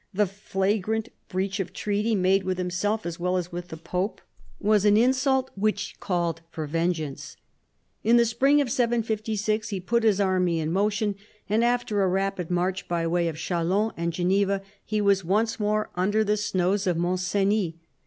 [0.15, 4.19] The flagrant breach of the treaty made with himself, as well as with the pope,
[4.59, 7.37] was an insult which called for vengeance.
[8.03, 11.13] In the spring of 756 he put his army in motion,
[11.47, 15.91] and after a rapid march by way of Chalons and Geneva he was once more
[15.93, 17.73] under the snows of Mont Cenis.